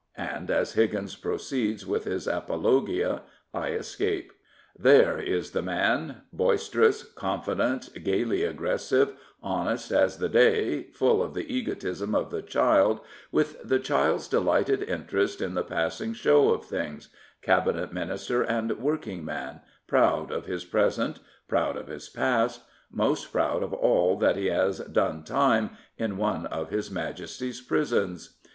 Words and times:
"And 0.17 0.49
as 0.49 0.73
Higgins 0.73 1.15
proceeds 1.15 1.85
with 1.85 2.05
his 2.05 2.25
apologia 2.25 3.21
I 3.53 3.67
escape. 3.73 4.33
There 4.75 5.19
is 5.19 5.51
the 5.51 5.61
man, 5.61 6.21
boisterous, 6.33 7.03
confident, 7.03 7.91
gaily 8.03 8.43
aggressive,^ 8.43 9.13
honest 9.43 9.91
as 9.91 10.17
the 10.17 10.27
day, 10.27 10.85
full 10.91 11.21
of 11.21 11.35
the 11.35 11.53
egotism 11.55 12.15
of 12.15 12.31
the 12.31 12.41
child, 12.41 13.01
with 13.31 13.61
the 13.63 13.77
child's 13.77 14.27
delighted 14.27 14.81
interest 14.81 15.39
in 15.39 15.53
the 15.53 15.61
passing 15.63 16.13
show 16.13 16.49
of 16.49 16.65
things— 16.65 17.09
Cabinet 17.43 17.93
Minister 17.93 18.41
and 18.41 18.71
work 18.79 19.05
ing 19.05 19.23
man— 19.23 19.61
proud 19.95 20.31
of 20.31 20.47
his 20.47 20.65
present, 20.65 21.19
proud 21.47 21.77
of 21.77 21.85
his 21.89 22.09
past, 22.09 22.61
most 22.91 23.31
proud 23.31 23.61
of 23.61 23.71
all 23.71 24.17
that 24.17 24.35
he 24.35 24.47
has" 24.47 24.79
done 24.99 25.21
time" 25.23 25.77
in 25.95 26.17
one 26.17 26.47
of 26.47 26.71
his 26.71 26.89
Majesty's 26.89 27.61
prisons. 27.61 28.39